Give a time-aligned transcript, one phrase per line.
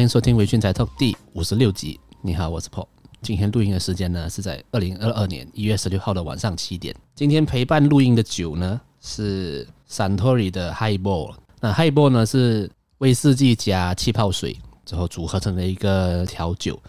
[0.00, 2.00] 欢迎收听《微醺宅 Talk》第五十六集。
[2.22, 2.86] 你好，我是 Paul。
[3.20, 6.96] 今天录音的时间呢是在二零二二年一月十六号的晚上七点。
[7.14, 11.34] 今天陪伴录音的酒呢是 Santori 的 Highball。
[11.60, 14.56] 那 Highball 呢是威士忌加气泡水
[14.86, 16.80] 之后组合成的一个调酒。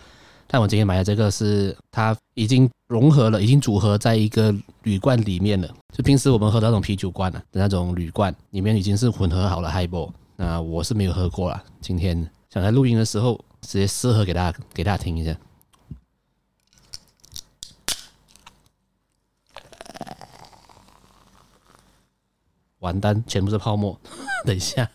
[0.47, 5.67] 但我今天买的这个是它已经融合了，已经组合在一个铝罐里面了。
[5.93, 10.11] 就平时我们喝的那种啤酒罐啊的那种铝罐里面已经是混合好了 Highball。
[10.37, 15.37] 那我是没有喝过啦，今天想在录音的时候直接试喝给大家给大家听一下。
[22.79, 23.97] 完蛋，全部是泡沫。
[24.43, 24.89] 等一下，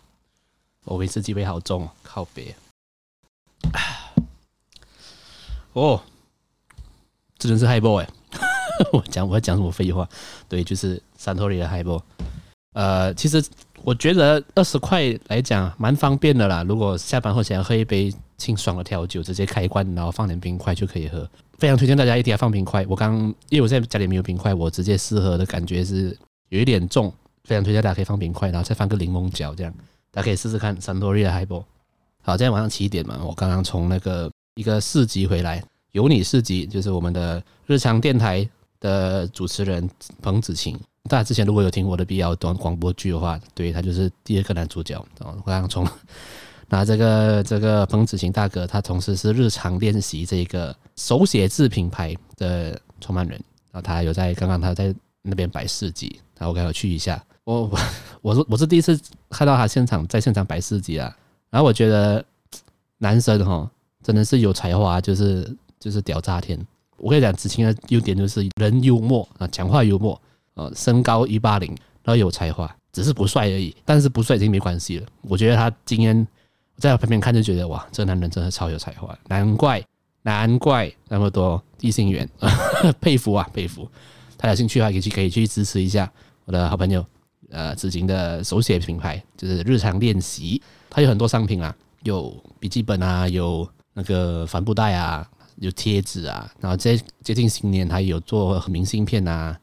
[0.84, 2.54] 我威士忌味好重，靠别。
[5.72, 6.02] 哦，
[7.38, 8.08] 这真是 Highball 哎！
[8.92, 10.06] 我讲我要讲什么废话？
[10.46, 11.98] 对，就是 Suntory 的 high boy。
[12.74, 13.42] 呃，其实
[13.84, 16.62] 我觉得二十块来讲蛮方便的啦。
[16.62, 21.28] 如果下班后想要喝一杯清爽的调酒，直接开罐，然后放点冰块就可以喝。
[21.58, 22.84] 非常推荐大家一定要放冰块。
[22.88, 23.14] 我刚
[23.48, 26.16] 因为我现在家里没有冰块，我直接试喝的感觉是。
[26.48, 27.10] 有一点重，
[27.44, 29.72] 非常推荐大家可以放冰块，然后再放个柠檬角，这样
[30.10, 30.76] 大家可以试试看。
[30.76, 31.64] Suntory 的 Highball。
[32.20, 38.46] 好，今天晚上七点嘛，我刚刚从那个一个市集回来，有你市集就是我们的日常电台
[38.80, 39.88] 的主持人
[40.20, 40.78] 彭子晴。
[41.08, 44.94] 大家之前如果有听我的必要短广播剧的话，对，他就是第二个男主角。
[45.18, 45.86] 然后刚刚从
[46.68, 53.32] 拿这个这个彭子晴大哥，他同时是日常练习这个手写字品牌的创办人，
[53.70, 56.20] 然后他有在刚刚他在那边摆市集。
[56.38, 57.78] 然后我赶快去一下，我我
[58.20, 58.98] 我是 我是第一次
[59.30, 61.16] 看到他现场在现场摆市集啊，
[61.50, 62.24] 然后我觉得
[62.98, 63.70] 男生哈
[64.02, 66.58] 真的是有才华，就是就是屌炸天。
[66.96, 70.20] 我跟你讲，子晴的优点就是人幽默啊，讲话幽默，
[70.54, 71.68] 呃，身高一八零，
[72.02, 73.74] 然后有才华，只是不帅而已。
[73.84, 75.06] 但是不帅已经没关系了。
[75.22, 76.26] 我觉得他今天
[76.76, 79.82] 在我旁边看就觉得哇，这男人真的超有才华，难怪
[80.22, 82.28] 难怪那么多异性缘，
[83.00, 83.88] 佩服啊佩服。
[84.36, 86.10] 他有兴趣的话，可以去可以去支持一下。
[86.44, 87.04] 我的好朋友，
[87.50, 90.60] 呃，子晴的手写品牌就是日常练习，
[90.90, 95.24] 它有很多商品啊，有笔记本啊，有那个帆布袋啊，
[95.56, 99.56] 有贴纸啊，然后接接近新年，还有做明信片啊、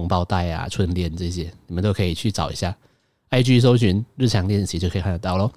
[0.00, 2.74] 红包袋啊、春联这些，你们都可以去找一下
[3.30, 5.50] ，IG 搜寻日常练习就可以看得到喽。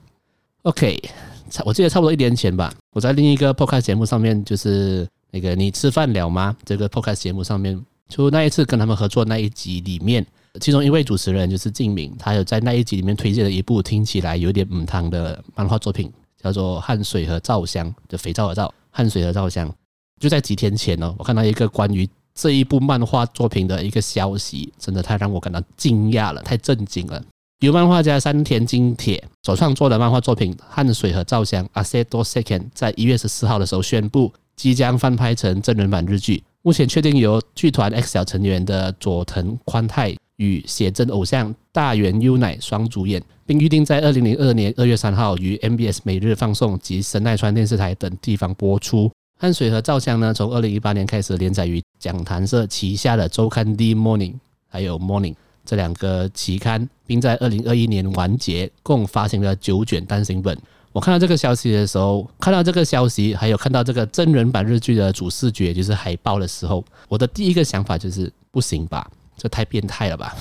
[0.63, 1.01] OK，
[1.49, 6.55] 差我记得差不多一年前吧，我在另一个 Podcast 节目上面，就是那个你吃饭了吗？
[6.65, 10.25] 这个 Podcast 节目上面，就那一次跟他们合作那一集里面。
[10.61, 19.73] 其中一位主持人就是静明，他有在那一集里面推荐了一部听起来有点母汤的漫画作品，叫做《汗水和皂香》的肥皂的皂，汗水和皂香。
[20.19, 22.07] 就在几天前哦，我看到一个关于
[22.39, 27.23] 这一部漫画作品的一个消息，真的太让我感到惊讶了，太震惊了。
[27.59, 36.43] 由漫画家山田金铁所创作的漫画作品《汗水和照相》（Aseto Seiken） 在一月十四号的时候宣布，即将翻拍成真人版日剧。
[36.61, 40.15] 目前确定由剧团 X 小成员的佐藤宽太。
[40.37, 49.11] 与写真偶像大原优乃双主演，并预定在二零零二年二月三号于 MBS 每日放送及神奈川电视台等地方播出。
[49.43, 54.35] 汗水和照相呢，从二零一八年开始连载于讲谈社旗下的周刊 D Morning，
[54.69, 60.57] 还有 Morning 这两个期刊，并在二零二一年完结，共发行了九卷单行本。
[60.93, 69.11] 我看到这个消息的时候，看到这个消息，还有看到这个真人版日剧的主视觉就是海报的时候，我的第一个想法就是不行吧。
[69.35, 70.33] 这太变态了吧！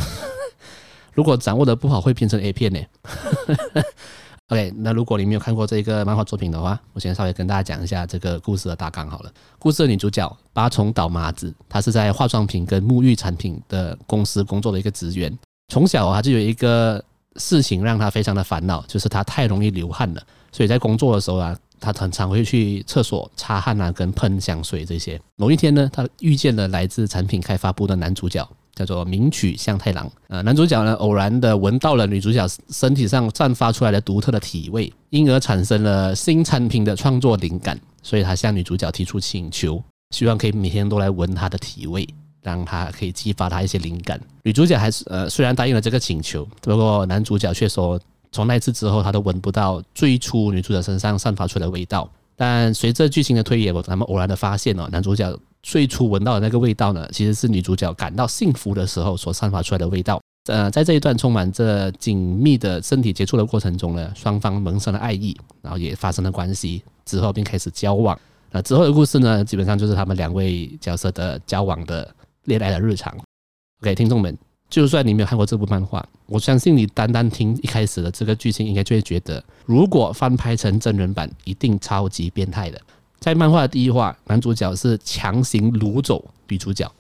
[1.12, 2.78] 如果掌握的不好，会变成 A 片呢。
[4.52, 9.32] OK，那如果你没有看过这个漫画作品的话，我先稍微跟大家讲一下这个故事的大纲好了。
[9.58, 15.32] 故事的女主角八重岛麻子，她是在化妆品跟沐浴产品的公司工作的一个职员。
[15.72, 17.02] 从小啊，就有一个
[17.36, 20.22] 事情让她非常的烦恼，就是她太容易流汗了。
[20.52, 25.18] 所以在工作的时候啊，她常常会去厕所擦汗啊，跟喷香水这些。
[25.36, 28.46] 某一天呢，她遇见了来自产品开发部的男主角。
[28.74, 42.08] 叫做名曲向太郎，呃，男主角呢偶然的闻到了女主角身体上散发出来的独特的体味，因而产生了新产品的创作灵感，所以他向女主角提出请求，希望可以每天都来闻她的体味，
[42.42, 44.18] 让她可以激发她一些灵感。
[44.42, 52.10] 女主角还是呃虽然答应了这个请求，不过男主角却说，从那次之后他都闻不到最初女主角身上散发出来的味道。
[52.34, 55.38] 但随着剧情的推演，我咱们偶然的发现哦，男主角。
[55.62, 60.20] 最初闻到的那个味道呢，其实是女主角感到幸福的时候所散发出来的味道。
[60.46, 68.18] 呃，在这一段充满着紧密的身体接触的过程中呢，双方萌生了爱意，然后也发生了关系，之后并开始交往。
[68.50, 72.12] 那之后的故事呢，基本上就是他们两位角色的交往的
[72.44, 73.16] 恋爱的日常。
[73.82, 74.36] OK，听众们，
[74.68, 82.80] 就算你没有看过这部漫画，我相信你单单听一开始的这个剧情，应该就会觉得，如果翻拍成真人版，一定超级变态的。
[83.22, 86.90] 在漫画的第一话，男主角是强行掳走女主角，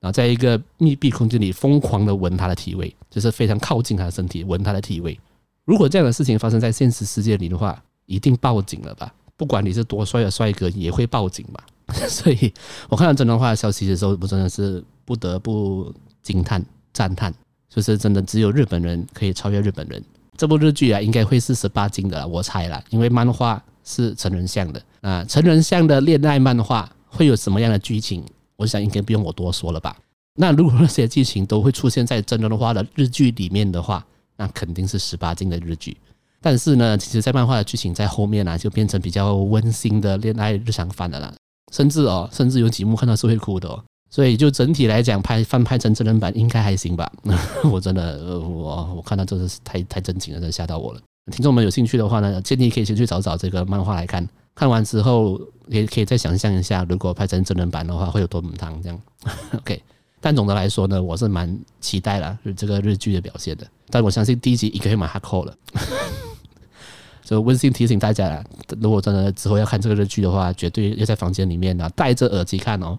[0.00, 5.16] 然后在一个密闭空间里疯狂的闻她的体味，就是非常靠近她的身体，闻她的体味。
[5.64, 9.14] 如果这样的事情发生在现实世界里的话，一定报警了吧？
[9.36, 11.64] 不管你是多帅的帅哥，也会报警吧？
[12.08, 12.52] 所以
[12.88, 16.60] 我看到真人化的消息的时候，我真的是不得不惊叹
[16.92, 17.32] 赞叹，
[17.68, 20.02] 就是真的只有日本人可以超越日本人。
[20.38, 23.62] 这部日剧啊，应该会是十八禁的，我猜啦，因为漫画。
[23.90, 28.22] 是成人向的啊，成人向的恋爱漫画会有什么样的剧情？
[28.56, 29.96] 我想应该不用我多说了吧。
[30.34, 34.04] 那如果那些剧情都会出现在真人化的日剧里面的话，
[34.36, 35.96] 那肯定是十八禁的日剧。
[36.42, 41.34] 但是呢，其实，在漫画的剧情在后面呢、啊，就变成比较温馨的恋爱日常番的了。
[41.72, 43.82] 甚至哦，甚至有几幕看到是会哭的哦。
[44.10, 47.10] 所以就整体来讲，拍翻拍成真人版应该还行吧。
[47.70, 51.00] 我真的，我我看到真的是太太真情了，真的吓到我了。
[51.30, 54.26] 听众们有兴趣的话呢，建议可以先去找找这个漫画来看。
[54.54, 58.98] 看完之后，也可以再想象一下，如果拍成真人版的话，会有多母汤这样。
[59.56, 59.80] OK，
[60.20, 63.66] 但总的来说呢，我是蛮期待了这个日剧的表现的。
[63.90, 65.54] 但我相信第一集应该会蛮 hardcore 了。
[67.22, 68.42] 就温馨提醒大家啦，
[68.80, 72.98] 如果真的之后要看这个日剧的话，绝对要在房间里面呢戴着耳机看哦。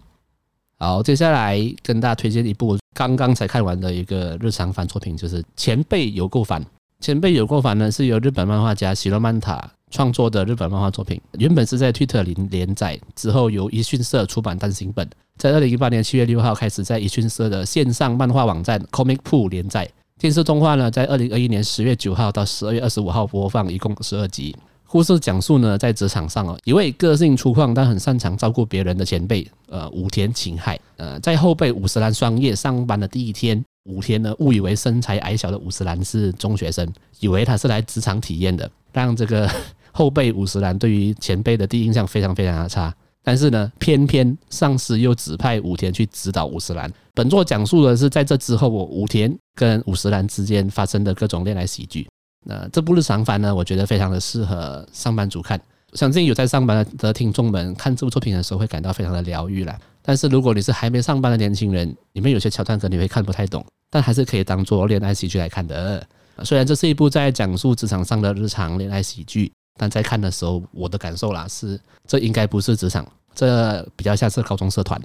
[0.82, 6.64] 好，接下来跟大家推荐一部刚刚才看完的一个日常番作品，就是《前辈有够烦》。
[7.02, 15.06] 前辈有够烦呢，是由日本漫画家喜乐曼塔创作的日本漫画作品，原本是在 Twitter 里连载，之后由一讯社出版单行本，
[15.38, 19.90] 在二零一八年七月六号开始在一讯社的线上漫画网站 Comic Pool 连载。
[20.18, 24.56] 电视动画呢，在二零二一年十月九号到十二月二十五号播放，一共十二集。
[24.92, 33.64] 故事讲述呢，在职场上哦，一位个性粗犷但很擅长照顾别人的前辈，呃，武田晴海，呃，在后辈五十岚双叶上班的第一天。
[33.86, 39.48] 武田呢，误以为身材矮小的五十岚是中学生，以为他是来职场体验的，让这个
[39.92, 42.92] 后辈五十岚对于前辈的第一印象非常非常的差。
[43.24, 46.92] 但是呢，偏偏上司又指派武田去指导五十岚。
[47.14, 52.08] 本作讲述的是在这之后，武田跟五十岚之间发生的各种恋爱喜剧。
[52.46, 55.60] 那这部日常番呢，我觉得非常的适合上班族看。
[55.94, 59.78] 相信有在上班的听众们看这部作品的时候，会感到非常的疗愈啦。
[60.02, 63.66] 但是如果你是还没上班的年轻人，里面有些桥段可能你会看不太懂。
[63.90, 66.06] 但还是可以当做恋爱喜剧来看的。
[66.44, 75.02] 虽然这是一部在讲述职场上的日常恋爱喜剧，但在看的时候，我的感受啦是，这应该不是职场，这比较像是高中社团。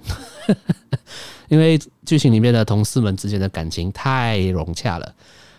[1.49, 5.15] 因为剧情里面的同事们之间的感情太融洽了。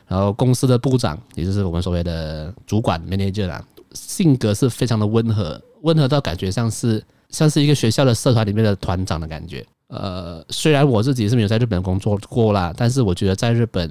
[0.08, 3.64] 然后公司的部长，也就是我们所谓的主管 manager 啦，
[3.94, 9.66] 性格是非常的温和，温和到感觉像是像是一个学校的社团里面的团长的感觉。
[9.88, 13.90] 呃，虽然我自己是没有在日本工作过啦，但是我觉得在日本，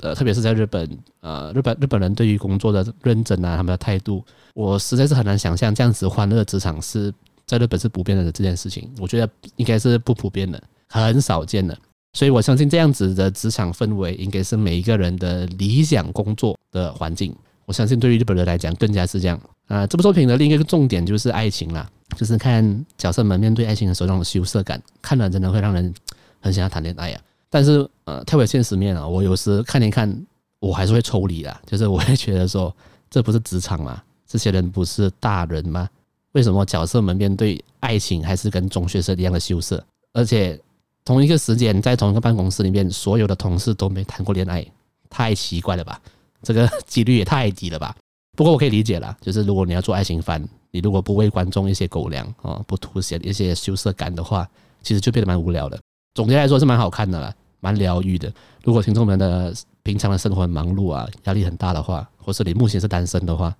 [0.00, 4.24] 呃，特别是在日本，呃，日本日本人对于工作的认真啊，他们的态度，
[4.54, 7.12] 我实在是很难想象这样子欢乐职场是
[7.46, 8.90] 在日本是普遍的这件事情。
[8.98, 11.78] 我觉得应该是不普遍的，很少见的。
[12.16, 17.36] 所以我相信这样子的职场氛围应该是每一个人的理想工作的环境。
[17.66, 19.38] 我相信对于日本人来讲更加是这样。
[19.66, 21.86] 啊、这部作品的另一个重点就是爱情啦。
[22.16, 25.92] 就是看角色们面对爱情的时候那种羞涩感，看了真的会让人
[26.40, 27.20] 很想要谈恋爱啊。
[27.50, 30.26] 但是呃，跳回现实面啊，我有时看一看，
[30.58, 31.54] 我还是会抽离的。
[31.66, 32.74] 就是我会觉得说，
[33.10, 34.02] 这不是职场吗？
[34.26, 35.86] 这些人不是大人吗？
[36.32, 39.84] 为什么角色们面对爱情还是跟中学生一样的羞涩？
[40.14, 40.58] 而且
[41.06, 44.66] 同一个时间在同一个办公室里面，所有的同事都没谈过恋爱，
[45.08, 45.98] 太奇怪了吧？
[46.42, 47.96] 这个 几率也太低了吧？
[48.36, 50.46] 不过我可以理解啦，就是如果你要做爱情番。
[50.72, 54.46] 你如果不为观众一些狗粮啊，不凸显一些羞涩感的话，
[54.82, 55.80] 其实就变得蛮无聊的。
[56.12, 58.30] 总结来说是蛮好看的啦，蛮疗愈的。
[58.62, 63.54] 如果听众们的平常的生活很忙碌啊，压力很大的话，或是你目前是单身的话，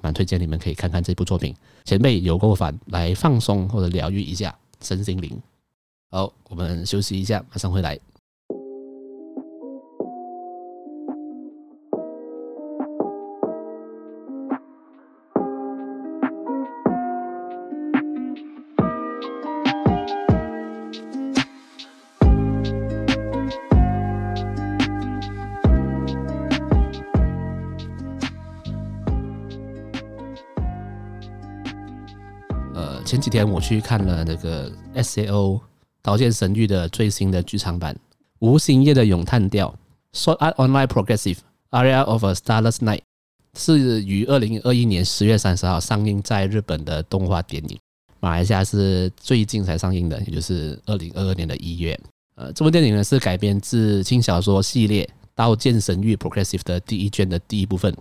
[0.00, 1.54] 蛮推荐你们可以看看这部作品。
[1.84, 5.38] 前辈有够烦，来放松或者疗愈一下身心灵。
[6.14, 7.98] 好，我们休息一下，马上回来。
[33.04, 35.54] 前几天我去看了那个 S A O
[36.02, 37.94] 《刀剑神域》的最新的剧场版
[38.40, 39.72] 《无星夜的咏叹调》
[40.18, 41.38] （Sword Art Online Progressive
[41.70, 43.02] Aria of a Starless Night），
[43.56, 47.78] 是于二零二一年十月三十号上映在日本的动画电影。
[48.18, 51.98] 马来西亚是最近才上映的，也就是二零二二年的一月。
[52.34, 55.04] 呃，这部电影呢是改编自轻小说系列
[55.34, 57.94] 《刀剑神域 Progressive》的第一卷的第一部分。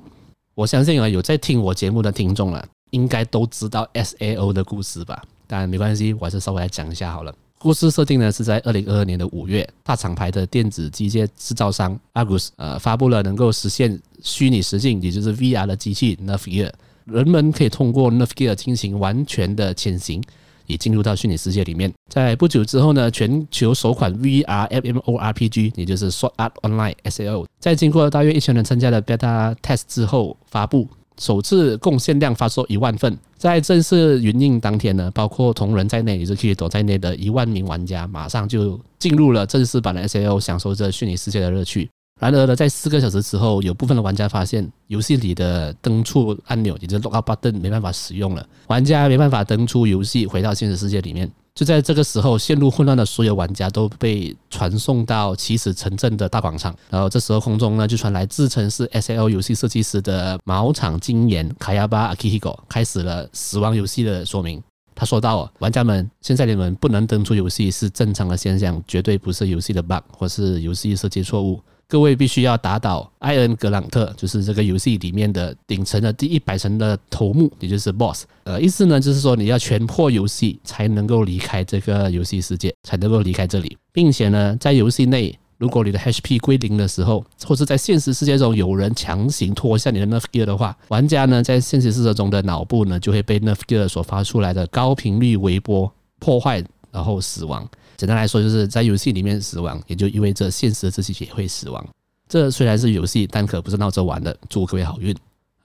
[0.56, 5.22] 我相信啊，有在听我节目的听众啊，应该都知道 SAO 的故事吧？
[5.48, 7.34] 但没关系，我还是稍微来讲一下好了。
[7.62, 16.72] 故事设定呢是在二零二二年的五月，大厂牌的电子机械制造商 Agus 呃发布了能够实现虚拟实境，也就是 VR 的机器 Nerf Gear，
[17.06, 20.24] 人们可以通过 Nerf Gear 进行完全的潜行。
[20.68, 21.92] 也进入到虚拟世界里面。
[22.08, 30.88] 在不久之后呢，全球首款 VR MMORPG，也就是 Sword Art Online SAO，在经过大约一千人参加的 Beta Test 之后发布，
[31.22, 33.16] 首次贡献量发售一万份。
[33.38, 41.88] 在正式云印当天呢，包括同人在内，也就是 k i t 在内的一万名玩家，马上就进入了正式版的 SAO，享受着虚拟世界的乐趣。
[42.20, 51.32] 然而呢，在四个小时之后，有部分的玩家发现游戏里的登出按钮，也就是 Logout Button 没办法使用了，玩家没办法登出游戏，回到现实世界里面。
[51.54, 56.76] 就在这个时候，陷入混乱的所有玩家都被传送到起始城镇的大广场。
[56.90, 64.64] 然后这时候空中呢就传来自称是 S L 游戏设计师的茅场晶岩卡亚巴阿基希狗开始了死亡游戏的说明。
[64.96, 71.60] 他说道：“玩家们，现在你们不能登出游戏是正常的现象，绝对不是游戏的 bug 或是游戏设计错误。”
[71.92, 78.24] 各位必须要打倒艾恩格朗特，就是这个游戏里面的顶层的第一百层的头目，也就是 BOSS。
[78.46, 97.68] 呃，意思呢就是说你要全破游戏才能够离开这个游戏世界，才能够离开这里，并且呢，在游戏内，如果你的 HP 归零的时候，或是在现实世界中有人强行脱下你的 Nerf Gear 的话，玩家呢在现实世界中的脑部呢就会被 Nerf Gear 所发出来的高频率微波破坏，然后死亡。
[98.02, 101.88] 简单来说，就是在游戏里面死亡，也就意味着现实的自己也会死亡。
[102.28, 104.36] 这虽然是游戏，但可不是闹着玩的。
[104.50, 105.16] 祝各位好运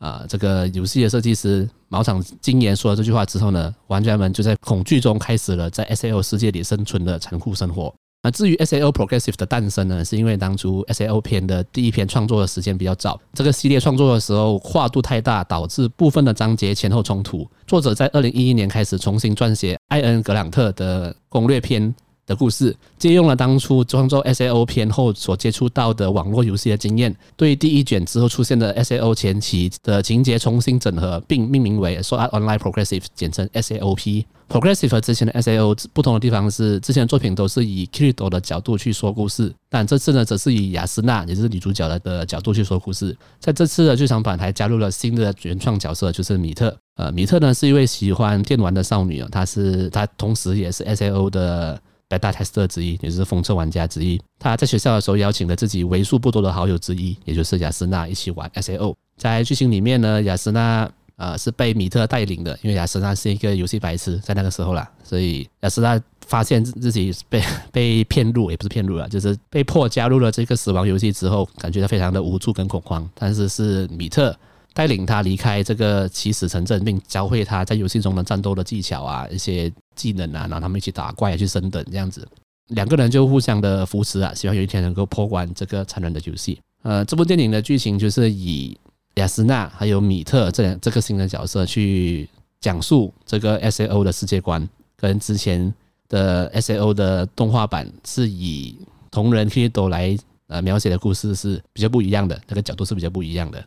[0.00, 0.23] 啊！
[0.28, 7.90] 这个游戏的设计师毛场晶岩说了这句话之后呢，玩家们就在恐惧中开始了在 S L 世界里生存的残酷生活。
[8.23, 17.49] 那至于 S L Progressive 的诞生呢，是因为当初 S L 篇的第一篇创作的时间比较早，这个系列创作的时候跨度太大，导致部分的章节前后冲突。
[17.66, 21.95] 作者在二零一一年开始重新撰写艾恩格朗特的攻略篇
[22.26, 34.25] 的故事，借用了当初创作 SAO 篇后所接触到的网络游戏的经验，对第一卷之后出现的 SAO 前期的情节重新整合，并命名为 Sword Art Online Progressive，简称 SAOP。
[34.49, 43.16] Progressive 和之前的 SAO 不同的地方是，之前的作品都是以 Kirito 的角度去说故事，但这次呢，则是以雅斯娜，也就是女主角的的角度去说故事。
[43.40, 46.76] 在这次的剧场版还加入了新的原创角色，就是米特。
[46.97, 51.80] 呃，米特呢是一位喜欢电玩的少女啊，她是她同时也是 SAO 的。
[52.09, 54.21] Beta tester 之一，也是封测玩家之一。
[54.39, 58.95] 他在学校的时候邀请了自己为数不多的好友之一，也就是雅斯娜一起玩 SAO。
[59.17, 73.09] 在剧情里面呢，雅斯娜呃是被米特带领的，因为雅斯娜是一个游戏白痴，在那个时候啦，所以雅斯娜发现自己被 被骗入，也不是骗入了，就是被迫加入了这个死亡游戏之后，感觉到非常的无助跟恐慌。
[73.15, 74.37] 但是是米特。
[74.76, 82.28] 带领他离开这个起死城镇，并教会他在游戏中的战斗的技巧啊，一些技能啊，然后他们一起打怪去升等，这样子，
[82.68, 86.61] 两个人就互相的扶持啊，希望有一天能够破关这个残忍的游戏。
[86.83, 88.78] 呃，这部电影的剧情就是以
[89.14, 92.28] 亚丝娜还有米特这两这个新的角色去
[92.61, 95.73] 讲述这个 SAO 的世界观，跟之前
[96.11, 98.76] 的 SAO 的动画版是以
[99.11, 100.14] 同人 K 都来
[100.49, 103.64] 呃描写的故事是比较不一样的，那个角度是比较不一样的。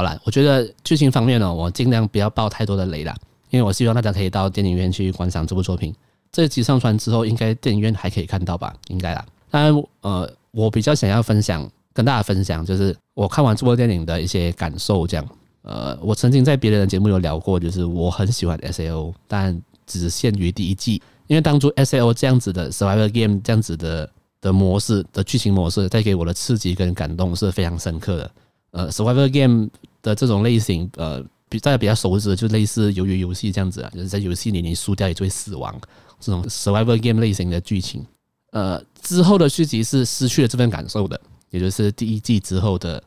[0.00, 3.14] 好了，我觉得剧情方面呢，我尽量不要爆太多的雷了，
[3.50, 5.94] 因为我希望大家可以到电影院去观赏这部作品。
[6.32, 8.74] 这集上传之后，应该电影院还可以看到吧？
[8.88, 9.22] 应该啦。
[9.50, 15.06] 当然，呃，我比较想要分享，跟大家分享，就是我看完这部电影的一些感受。
[15.06, 15.28] 这样，
[15.60, 28.30] 呃，我曾经在别人的节目有聊过，就是我很喜欢 SAO，但只限于第一季，因为当初 SAO 这样子的 Survival Game 这样子的的模式的剧情模式，带给我的刺激跟感动是非常深刻的。
[28.72, 29.68] 呃，survival game
[30.02, 35.78] 的这种类型，呃，比大家比较熟知的就类似鱿鱼游戏这样子啊，就是在游戏里你输掉也就会死亡，
[36.20, 38.04] 这种 survival game 类型的剧情。
[38.52, 43.02] 呃，之后的续集是失去了这份感受的，也就是第一季之后的，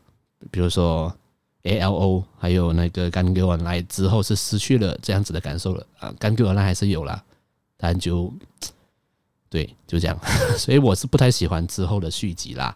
[0.50, 1.14] 比如说
[1.64, 7.24] ALO，还有那个 Gun Game Online 之后是失去了这样子的感受了啊，Gun Game Online 还是有啦，
[7.78, 8.34] 但就
[9.50, 10.18] 对，就这样，
[10.58, 12.76] 所以我是不太喜欢之后的续集啦。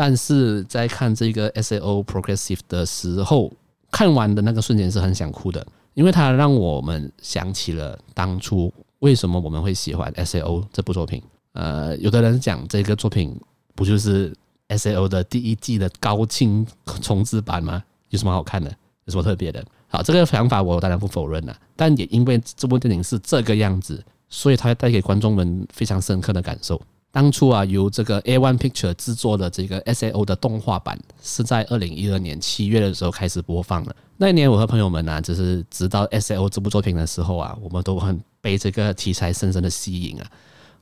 [0.00, 3.52] 但是在看这个 SAO Progressive 的时候，
[3.90, 11.20] 看完的那个瞬间是很想哭的，因为它让我们想起了当初为什么我们会喜欢 SAO 这部作品。
[11.54, 13.36] 呃，有的人讲这个作品
[13.74, 14.32] 不就是
[14.68, 16.64] SAO 的第一季的高清
[17.02, 17.82] 重制版吗？
[18.10, 18.70] 有什么好看的？
[19.06, 19.64] 有什么特别的？
[19.88, 26.80] 好，这个想法我当然不否认了，但也因为这部电影是这个样子，所以它带给观众们非常深刻的感受。
[27.10, 33.96] 当初啊，由这个 A One Picture 制作的这个 SAO 的动画版，是在二零一二年七月的时候开始播放的。
[34.16, 40.30] 那一年，我和朋友们呢、啊，就是知道 SAO 这部作品的时候啊，我们都很被这个题材深深的吸引啊。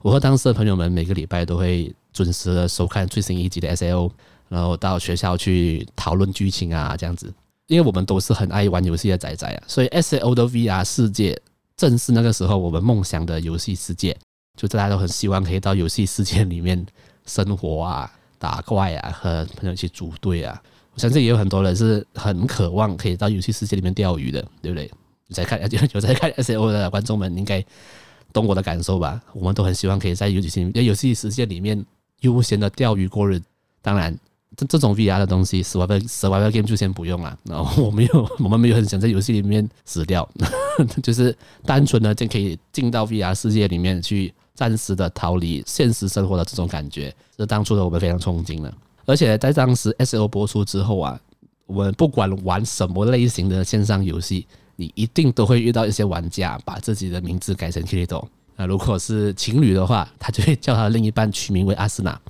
[0.02, 4.11] 我和当时的朋友们每个礼拜都会准时的收看最新一集的 SAO，
[4.49, 7.33] 然后到学校去讨论剧情啊，这样子。
[7.68, 11.40] 因为我们都是很爱玩游戏的仔仔啊，所以 SAO 的 VR 世界
[11.76, 14.16] 正是那个时候我们梦想的游戏世界。
[14.57, 16.85] 就大家都很希望可以到游戏世界里面
[17.27, 20.61] 生活啊、打怪啊、和朋友一起组队啊。
[20.95, 24.91] 我相信也有很多人是很渴望可以到游戏世界里面钓鱼的，对不对？
[25.29, 25.61] 有在看
[25.93, 27.63] 有 在看 S O 的观众们应该
[28.33, 29.21] 懂我的感受吧？
[29.35, 31.85] 我们都很希望可以在游戏在游戏世界里面
[32.21, 33.39] 悠闲的钓鱼过日。
[33.83, 34.17] 当然，
[34.57, 37.39] 这这种 VR 的东西，Survival Survival Game 就先不用了。
[37.45, 40.27] 然后我没有，我们没有很想在游戏里面死掉，
[41.03, 44.33] 就是单纯的就可以进到 VR 世界里面去。
[44.57, 48.73] 暂时的逃离现实生活的这种感觉，是当初的我们非常憧憬的。
[49.05, 51.21] 而且在当时 SAO 播出之后啊，
[51.67, 58.25] 我们不管玩什么类型的线上游戏，你一定都会遇到一些玩家把自己的名字改成 Kirito。
[58.57, 62.21] 那如果是情侣的话，他就会叫他的另一半取名为阿斯纳。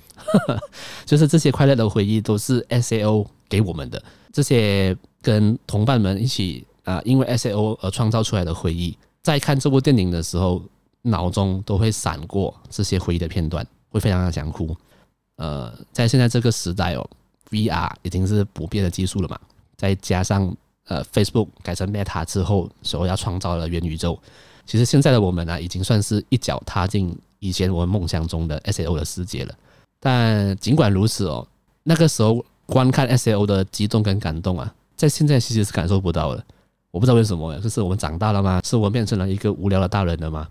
[1.05, 10.61] 就是这些快乐的回忆都是 SAO 给我们的，这些跟同伴们一起啊，因为 SAO 而创造出来的回忆，在看这部电影的时候。
[11.09, 14.75] 脑中都会闪过这些回忆的片段，会非常的想哭。
[15.37, 17.09] 呃，在现在这个时代哦
[17.49, 19.39] ，VR 已经是普遍的技术了嘛，
[19.75, 20.55] 再加上
[20.87, 24.17] 呃 Facebook 改成 Meta 之后，所要创造的元宇宙，
[24.65, 29.53] 其实现在的我们呢、已经算是一脚踏进以前我们梦想中的 SAO 的世界了。
[29.99, 31.47] 但尽管如此哦，
[31.83, 36.43] 那个时候观看 SAO 的激动跟感动啊，在现在其实是感受不到的。
[36.89, 38.61] 我不知道为什么，就是我们长大了吗？
[38.65, 40.47] 是我们变成了一个无聊的大人了吗？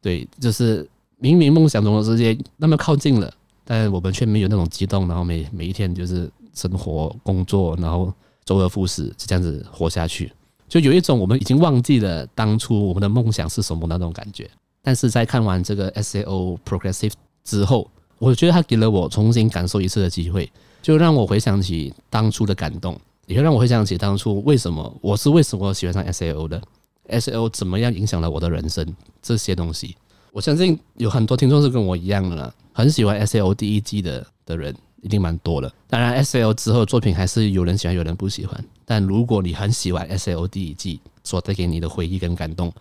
[0.00, 0.88] 对，就是
[1.18, 3.32] 明明梦想中的世界那么靠近了，
[3.64, 8.12] 但我们却没有那种激动，然后每每一天就是生活、工作，然后
[8.44, 10.32] 周而复始，就这样子活下去，
[10.68, 14.48] 就有一种我们已经忘记了当初我们的梦想是什么那种感觉。
[14.80, 17.12] 但是在看完这个 SAO Progressive
[17.44, 26.62] 之后，我觉得他给了我重新感受一次的机会，就让我回想起当初的感动，也会让我回想起当初为什么我是为什么喜欢上 SAO 的。
[27.08, 28.86] S L 怎么样影响了我的人生？
[29.20, 29.96] 这些东西，
[30.32, 35.72] 我相信有很多听众是跟我一样的，很喜欢 SLO 第一季的的人一定蛮多的。
[35.88, 38.64] 当然，S L 之后作品还是有人喜欢，有人不喜欢。
[38.84, 42.72] 但如果你很喜欢 SLO 第一季所带给你的回忆跟感动，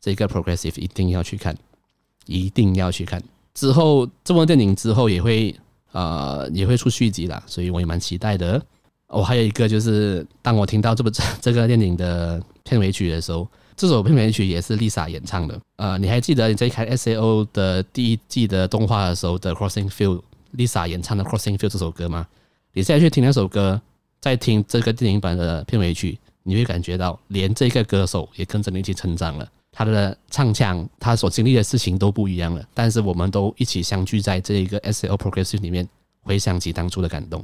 [0.00, 1.56] 这个 Progressive 一定要去看，
[2.26, 3.22] 一定要去看。
[3.54, 5.54] 之后这部电影之后也会
[5.92, 8.64] 呃也会出续集啦，所以我也蛮期待的。
[9.08, 15.58] 我、哦、还有一个就是，当我听到这部 这个电影的片尾曲的时候，这首片尾曲也是 Lisa 演唱的。
[15.76, 22.26] 呃，你还记得你在看 SAO 的第一季的动画的时候的 Crossing Field，Lisa 演唱的 Crossing Field 这首歌吗？
[22.74, 23.80] 你现在去听那首歌，
[24.20, 29.48] 再听这个电影版的片尾曲，你会感觉到连这个歌手也跟着你一起成长了。
[29.72, 35.88] 他的唱腔，他所经历的事情都不一样了，但是我们都一起相聚在这一个 SAO Progressive 里面，
[36.20, 37.42] 回想起当初的感动。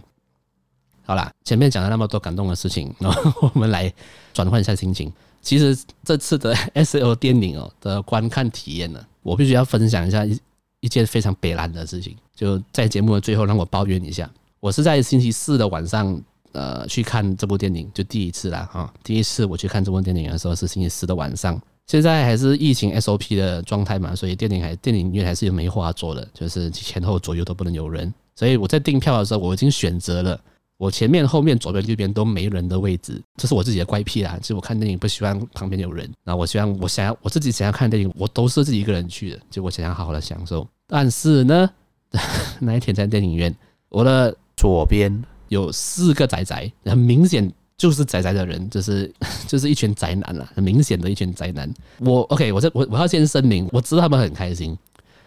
[1.07, 3.93] 好啦，前面讲了那么多感动的事情， 然后我们来
[4.33, 5.13] 转换一下心情。
[5.43, 10.41] 其实这次的 S O 电影哦的观看体验呢，我必须要分享一下一
[10.81, 12.17] 一件非常悲惨的事情。
[12.35, 14.29] 就在节目的最后，让我抱怨一下。
[14.61, 16.19] 我是在星期四的晚上，
[16.53, 18.91] 呃，去看这部电影，就第一次啦哈。
[19.03, 28.13] 第一次我去看这部电影的时候是星期四的晚上，现在还是疫情 SOP 的状态嘛，所以电影还电影院还是有梅花座的，就是前后左右都不能有人。
[28.35, 30.41] 所以我在订票的时候，我已经选择了。
[30.77, 34.37] 我前面、后面、左边、右边都没人的位置，这是我自己的怪癖啦。
[34.41, 40.67] 其实我看电影不喜欢旁边有人，然后我希望我想要我自己想要看电影，我都是自己一个人去的，就我想要好好的享受。
[40.87, 41.71] 但是呢，
[42.61, 43.55] 那一天在电影院，
[43.89, 49.11] 我的左边有四个宅宅，很明显就是宅宅的人，就是
[49.47, 51.73] 就是一群宅男啦，很明显的一群宅男。
[52.01, 54.77] 我 OK，我这我我要先声明，我知道他们很开心。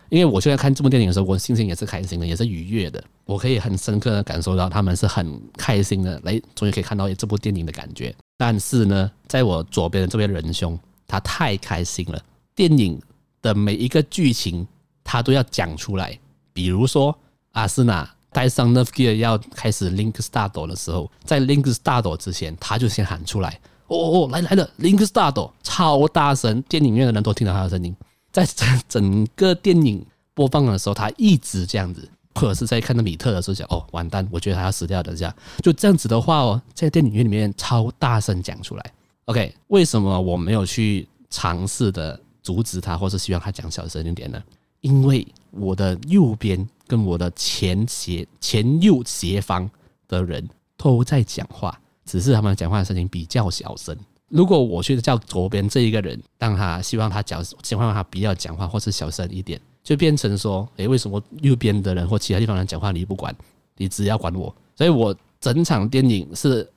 [0.10, 3.04] 因为我现在看这部电影的时候，我心情也是开心的，也是愉悦的。
[3.26, 8.16] 我可以很深刻的感受到他们是很开心的，来终于可以看到这部电影的感觉。
[8.38, 12.22] 但是呢，在我左边的这位仁兄，他太开心了。
[12.56, 13.00] 电影
[13.42, 14.66] 的每一个剧情
[15.04, 16.18] 他都要讲出来，
[16.54, 17.18] 比如说
[17.52, 27.96] 阿斯纳带上 Nerve Gear 要开始 Link Start 的时候，在 Link Start 之前，他就先喊出来：“哦哦，来来了，Link Start！” 超大声，电影院的人都听到他的声音。
[28.38, 38.94] 在整 整个电影播放的时候，他一直这样子，或者是在看到米特的时候讲：“哦，完蛋，我觉得他要死掉。”等一下，就这样子的话哦，在电影院里面超大声讲出来。
[39.26, 44.40] OK，为什么我没有去尝试的阻止他，或是希望他讲小声一点呢？
[44.82, 49.68] 因为我的右边跟我的前斜前右斜方
[50.08, 50.48] 的人
[50.78, 53.98] 都在讲话，只是他们讲话的声音比较小声。
[54.30, 63.36] 如果我去叫左边这一个人，让他希望他讲，希望他不要讲话，或是小声一点，就变成说，诶，为什么右边的人或其他地方人讲话你不管，
[63.78, 64.54] 你只要管我？
[64.76, 66.70] 所以我整场电影是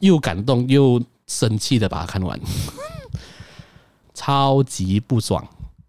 [0.00, 2.38] 又感动又生气的把它看完，
[4.12, 5.46] 超级不爽。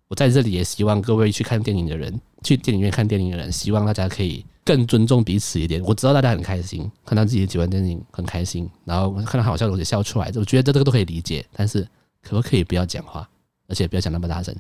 [0.08, 4.46] 我在这里也希望各位去看电影的人，去电影院看电影的人，希望大家可以。
[4.68, 5.82] 更尊重彼此一点。
[5.86, 11.46] 我知道大家很开心，看到自己喜欢电影很开心，然后看到好笑的东西笑出来，我觉得这个都可以理解。
[11.54, 11.88] 但是
[12.22, 13.26] 可不可以不要讲话，
[13.70, 14.54] 而且不要讲那么大声？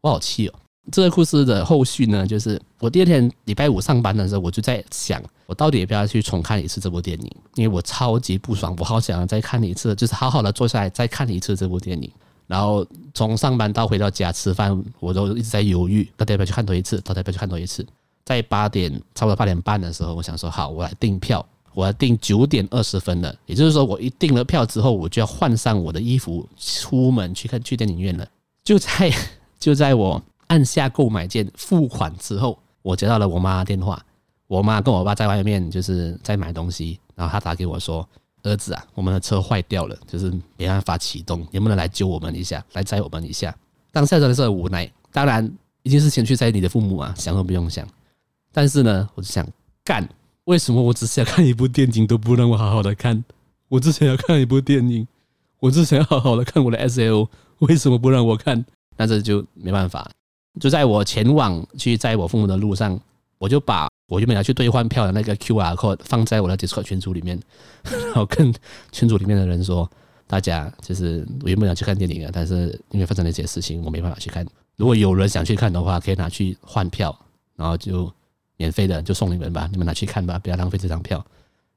[0.00, 0.54] 我好气哦！
[0.92, 7.36] 这个故事的后续呢，就是我第二天礼拜五上班的时候，我就在想，我到底要不要去重看一次这部电影？
[7.56, 12.08] 因为我超级不爽，我好想要再看一次，就是好好的坐下来再看一次这部电影。
[12.52, 17.00] 然后从上班到回到家吃饭，我都一直在犹豫，到底要不要去看多一次？
[17.00, 17.82] 到底要不要去看多一次？
[18.26, 28.28] 在八点，差不多八点半的时候，我想说好，我来订票，我要订九点二十分的，也就是说，我一订了票之后，我就要换上我的衣服，出门去看去电影院了。
[28.62, 29.10] 就在
[29.58, 34.04] 就在我按下购买键付款之后，我接到了我妈电话，
[34.46, 38.06] 我妈跟我爸在外面就是在买东西，然后他打给我说
[38.42, 43.54] ：“儿子啊，我们的车坏掉了，就是没办法启动，能不能来救我们一下，来载我们一下？”
[43.92, 45.44] 当下真的是很无奈，当然
[45.82, 47.86] 一定是先去载你的父母啊，想都不用想。
[48.52, 49.46] 但是呢，我就想
[49.84, 50.08] 干，
[50.44, 53.22] 为什么我只想看一部电影都不让我好好的看？
[53.68, 55.06] 我只想要看一部电影，
[55.60, 57.28] 我只想要好好的看我的 SAO，
[57.60, 58.64] 为什么不让我看？
[58.96, 60.10] 那这就没办法。
[60.60, 62.98] 就在我前往去载我父母的路上，
[63.38, 67.40] 我就把我原本要去兑换票的那个 QR code 放在我的 Discord 群组里面，
[67.82, 68.52] 然后跟
[68.90, 69.90] 群组里面的人说：
[70.26, 74.46] 大家就是我原本要去看电影的，但是因为发生了一些事情，我没办法去看。
[74.76, 77.18] 如果有人想去看的话，可以拿去换票，
[77.56, 78.12] 然后就。
[78.58, 81.24] 免费的就送你们吧，你们拿去看吧，不要浪费这张票，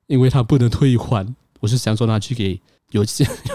[0.05, 1.25] 因为它不能退换。
[1.59, 3.03] 我是想说拿去给有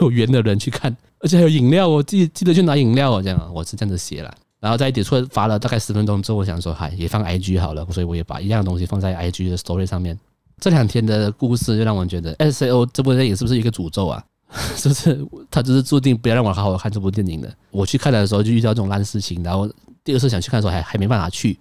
[0.01, 4.35] 有缘的人去看，而且还有饮料哦，记记得去拿饮料哦，这样我是这样子写了。
[4.61, 10.19] 然后在 Discord 发了大概十分钟之后，我想说，嗨，也放 IG 好了，所以我也把一样东西放在 IG 的 Story 上面。
[10.61, 14.23] 这两天的故事就让我觉得，SAO 这部电影是不是一个诅咒啊？
[14.77, 17.51] 是不是他就是注定不要让我好好看这部电影的？
[17.71, 19.71] 我去看的时候就遇到这种烂事情，然后
[20.05, 21.59] 第二次想去看的时候还还没办法去。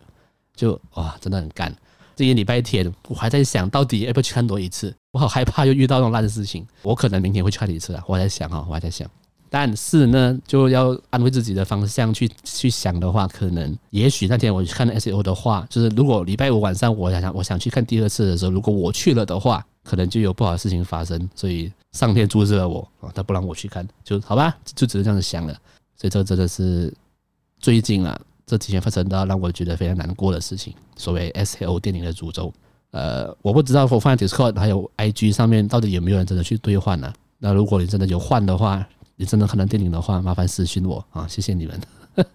[0.56, 1.74] 就哇，真的很干。
[2.16, 4.94] 这个礼拜天，我还在想到底要不要去看多一次。
[5.12, 6.68] 我好害怕又遇到那种烂事情。
[6.82, 8.04] 我可能明天会去看一次啊。
[8.06, 9.10] 我还在想啊，我还在想。
[9.50, 21.30] 但是呢，就要安慰自己的方向去去想的话，可能也许那天我去看 S O 的话，就是如果礼拜五晚上我想想我想去看第二次的时候，如果我去了的话，可能就有不好的事情发生。
[21.36, 25.54] 所以上天阻止了我啊，他不让我去看，就好吧，就只能这样子想了。
[25.98, 26.94] 所以这真的是
[27.60, 28.20] 最近啊。
[28.46, 32.52] 这几天发生到让我觉得非常难过的事情，所谓 SAO 电影的诅咒。
[32.90, 37.14] 呃，我不知道我放在 Discord 还有 IG 上面到底有没有人真的去兑换呢？
[37.38, 38.84] 那如果你真的有换的话，
[39.20, 41.78] 你真的看到电影的话，麻烦私讯我啊，谢谢你们。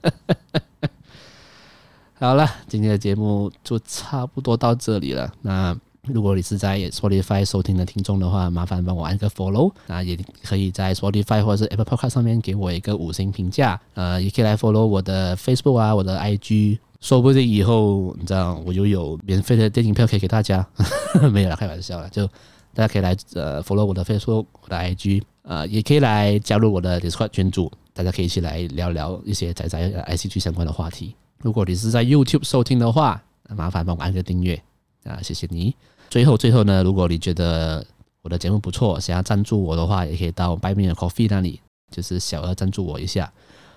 [2.20, 5.32] 好了，今天的节目就差不多到这里了。
[5.40, 5.74] 那。
[6.06, 13.80] 如果你是在 Spotify 收听的听众的话，麻烦帮我按个 Follow，那也可以在 Spotify 或者是 Apple Podcast 上面给我一个五星评价。
[13.94, 20.66] 呃，也可以来 Follow 我的 Facebook 啊，我的 IG，说不定以后你知道我又有免费的电影票可以给大家。
[21.32, 22.28] 没有了，开玩笑啦，就
[22.74, 31.14] 大家可以来呃 Follow 我的 Facebook，我的 IG，呃，也可以来加入我的 Discord 群组，大家可以一起来聊聊一些宅宅 ICG 相关的话题。
[31.38, 34.60] 如果你是在 YouTube 收听的话，麻烦帮我按个订阅
[35.04, 35.74] 啊，谢谢你。
[36.10, 37.84] 最后，最后呢，如果你觉得
[38.22, 41.60] 我的节目不错，想要赞助我的话，也可以到 Buy Me a Coffee 那里，
[41.90, 43.30] 就是小额赞助我一下。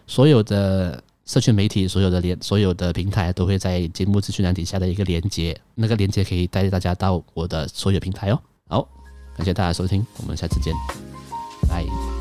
[0.06, 8.40] 所有的社群媒体，所有的连，所有的平台都会在节目资讯栏底下的一个连接，那个连接可以带大家到我的所有平台哦。
[8.68, 8.88] 好，
[9.36, 10.74] 感谢大家收听，我们下次见，
[11.70, 12.17] 拜。